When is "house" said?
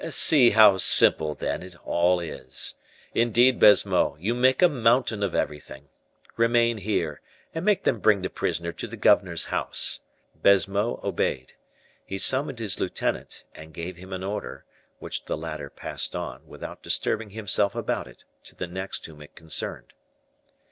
9.53-9.99